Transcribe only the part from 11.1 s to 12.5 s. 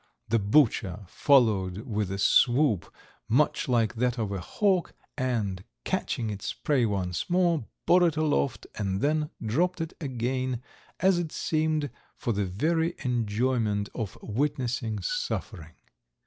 it seemed for the